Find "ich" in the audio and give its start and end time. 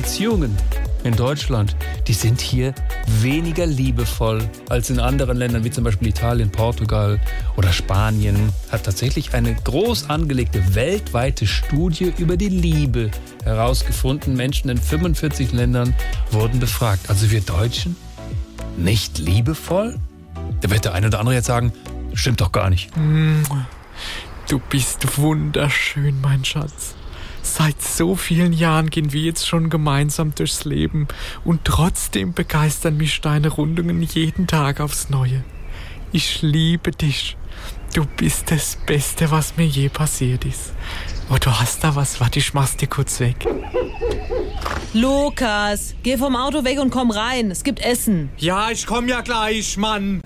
36.12-36.42, 42.38-42.52, 48.70-48.86